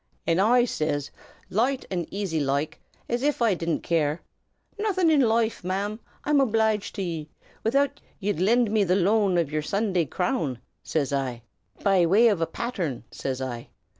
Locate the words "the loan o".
8.83-9.41